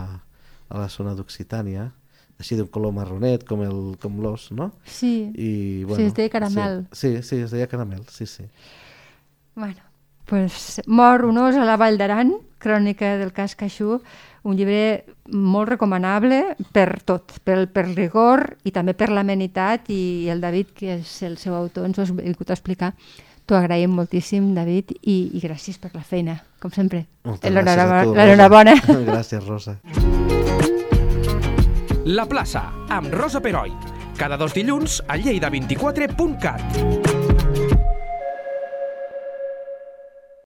[0.69, 1.91] a la zona d'Occitània,
[2.41, 4.73] així d'un color marronet, com el com l'os, no?
[4.85, 6.87] Sí, I, Sí, es deia caramel.
[6.93, 8.45] Sí, sí, sí, es deia caramel, sí, sí.
[9.55, 9.81] bueno,
[10.27, 14.01] pues, Mor un os a la Vall d'Aran, crònica del cas Caixú,
[14.43, 20.41] un llibre molt recomanable per tot, per, per rigor i també per l'amenitat i el
[20.41, 22.95] David, que és el seu autor, ens ho has vingut a explicar.
[23.47, 27.05] T'ho agraïm moltíssim, David, i, i gràcies per la feina, com sempre.
[27.29, 28.79] Moltes L'enhorabona-
[29.11, 29.77] gràcies, Rosa.
[32.05, 33.73] La plaça, amb Rosa Peroi.
[34.17, 37.04] Cada dos dilluns a lleida24.cat.